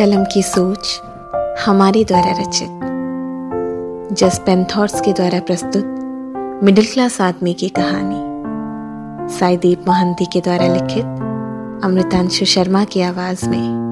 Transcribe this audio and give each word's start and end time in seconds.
कलम 0.00 0.24
की 0.24 0.42
सोच 0.42 1.00
हमारे 1.66 2.04
द्वारा 2.04 2.30
रचित। 2.30 2.68
जस 4.12 4.38
पेंथॉर्स 4.46 5.00
के 5.00 5.12
द्वारा 5.12 5.40
प्रस्तुत 5.40 5.84
मिडिल 6.64 6.86
क्लास 6.86 7.20
आदमी 7.20 7.54
की 7.54 7.68
कहानी। 7.68 8.30
साईदीप 9.38 9.84
महंती 9.88 10.24
के 10.24 10.40
द्वारा 10.40 10.66
लिखित 10.66 11.04
अमृतांशु 11.84 12.44
शर्मा 12.44 12.84
की 12.84 13.00
आवाज़ 13.00 13.48
में। 13.48 13.89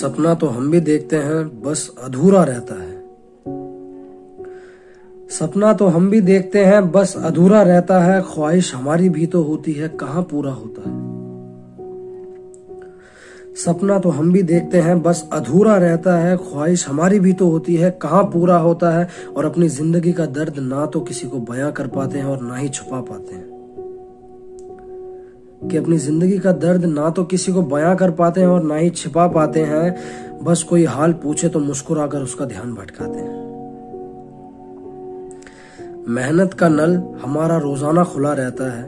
सपना 0.00 0.34
तो 0.34 0.46
हम 0.46 0.70
भी 0.70 0.80
देखते 0.80 1.16
हैं, 1.16 1.62
बस 1.62 1.94
अधूरा 2.04 2.44
रहता 2.44 2.74
है। 2.74 3.04
सपना 5.28 5.72
तो 5.72 5.86
हम 5.86 6.10
भी 6.10 6.20
देखते 6.20 6.64
हैं, 6.64 6.92
बस 6.92 7.16
अधूरा 7.16 7.62
रहता 7.62 8.00
है, 8.00 8.22
ख्वाहिश 8.22 8.74
हमारी 8.74 9.08
भी 9.08 9.26
तो 9.26 9.42
होती 9.42 9.72
है, 9.72 9.88
कहाँ 9.88 10.22
पूरा 10.22 10.52
होता 10.52 10.90
है। 10.90 11.02
सपना 13.54 13.98
तो 13.98 14.08
हम 14.08 14.32
भी 14.32 14.42
देखते 14.42 14.78
हैं, 14.78 15.02
बस 15.02 15.28
अधूरा 15.32 15.76
रहता 15.76 16.18
है, 16.18 16.36
ख्वाहिश 16.36 16.88
हमारी 16.88 17.20
भी 17.20 17.32
तो 17.32 17.50
होती 17.50 17.76
है, 17.76 17.90
कहाँ 17.90 18.24
पूरा 18.24 18.56
होता 18.56 18.98
है, 18.98 19.08
और 19.36 19.44
अपनी 19.44 19.68
ज़िंदगी 19.68 20.12
का 20.12 20.26
दर्द 20.26 20.58
ना 20.58 20.86
तो 20.86 21.00
किसी 21.00 21.28
को 21.28 21.38
बयां 21.38 21.72
कर 21.72 21.86
पाते 21.86 22.18
हैं 22.18 22.26
और 22.26 22.42
ना 22.42 22.56
ही 22.56 22.68
छुपा 22.68 23.00
पाते 23.00 23.34
हैं। 23.34 23.53
कि 25.70 25.76
अपनी 25.76 25.98
ज़िंदगी 25.98 26.38
का 26.38 26.52
दर्द 26.52 26.84
ना 26.84 27.10
तो 27.10 27.24
किसी 27.24 27.52
को 27.52 27.62
बयां 27.62 27.94
कर 27.96 28.10
पाते 28.10 28.40
हैं 28.40 28.48
और 28.48 28.62
ना 28.62 28.76
ही 28.76 28.90
छिपा 28.90 29.26
पाते 29.28 29.60
हैं। 29.60 29.96
बस 30.44 30.62
कोई 30.62 30.84
हाल 30.84 31.12
पूछे 31.12 31.48
तो 31.48 31.60
मुस्कुराकर 31.60 32.18
उसका 32.18 32.44
ध्यान 32.44 32.74
भटकाते 32.74 33.18
हैं। 33.18 33.42
मेहनत 36.08 36.54
का 36.54 36.68
नल 36.68 36.96
हमारा 37.22 37.56
रोज़ाना 37.58 38.04
खुला 38.04 38.32
रहता 38.32 38.70
है, 38.72 38.84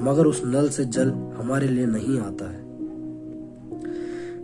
मगर 0.00 0.26
उस 0.26 0.42
नल 0.46 0.68
से 0.68 0.84
जल 0.86 1.10
हमारे 1.38 1.68
लिए 1.68 1.86
नहीं 1.86 2.18
आता 2.20 2.50
है। 2.50 2.58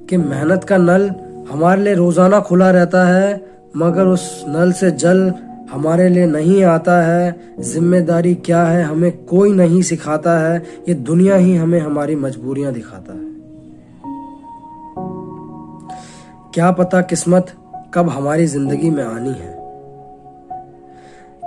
कि 0.06 0.16
मेहनत 0.16 0.64
का 0.64 0.76
नल 0.76 1.10
हमारे 1.50 1.82
लिए 1.82 1.94
रोज़ाना 1.94 2.40
खुला 2.40 2.70
रहता 2.70 3.04
है, 3.04 3.44
मगर 3.76 4.06
उस 4.06 4.44
नल 4.48 4.72
से 4.72 4.90
जल 4.90 5.32
हमारे 5.70 6.08
लिए 6.08 6.26
नहीं 6.26 6.64
आता 6.64 7.02
है। 7.02 7.40
ज़िम्मेदारी 7.60 8.34
क्या 8.34 8.64
है? 8.64 8.82
हमें 8.82 9.24
कोई 9.24 9.52
नहीं 9.52 9.82
सिखाता 9.82 10.38
है। 10.38 10.62
ये 10.88 10.94
दुनिया 10.94 11.36
ही 11.36 11.56
हमें 11.56 11.80
हमारी 11.80 12.16
मजबूरियाँ 12.16 12.72
दिखाता 12.72 13.12
है। 13.12 13.36
क्या 16.54 16.70
पता 16.70 17.00
किस्मत 17.00 17.46
कब 17.94 18.08
हमारी 18.08 18.46
ज़िंदगी 18.46 18.90
में 18.90 19.04
आनी 19.04 19.30
है? 19.30 19.56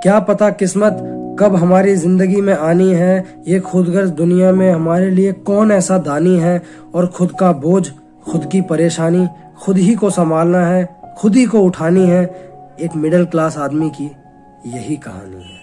क्या 0.03 0.19
पता 0.19 0.49
किस्मत 0.49 0.97
कब 1.39 1.55
हमारी 1.55 1.95
ज़िंदगी 1.95 2.41
में 2.41 2.53
आनी 2.53 2.93
है? 2.93 3.43
ये 3.47 3.59
खुदगर्ज 3.59 4.09
दुनिया 4.09 4.51
में 4.51 4.71
हमारे 4.71 5.09
लिए 5.09 5.31
कौन 5.31 5.71
ऐसा 5.71 5.97
दानी 5.97 6.37
है? 6.37 6.63
और 6.95 7.07
खुद 7.07 7.31
का 7.39 7.51
बोझ, 7.51 7.89
खुद 8.25 8.45
की 8.45 8.61
परेशानी, 8.61 9.27
खुद 9.61 9.77
ही 9.77 9.95
को 9.95 10.09
संभालना 10.09 10.65
है, 10.65 10.99
खुद 11.17 11.35
ही 11.35 11.45
को 11.45 11.59
उठानी 11.59 12.07
है। 12.07 12.48
एक 12.81 12.95
मिडिल 12.95 13.25
क्लास 13.25 13.57
आदमी 13.57 13.89
की 13.89 14.11
यही 14.65 14.95
कहानी 14.95 15.43
है। 15.43 15.61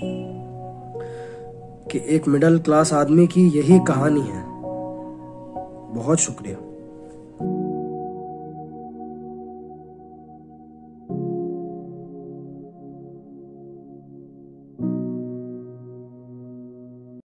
कि 1.91 2.15
एक 2.17 2.29
मिडिल 2.29 2.59
क्लास 2.59 2.93
आदमी 2.93 3.27
की 3.27 3.49
यही 3.49 3.79
कहानी 3.79 4.21
है। 4.21 4.45
बहुत 5.95 6.19
शुक्रिया। 6.19 6.57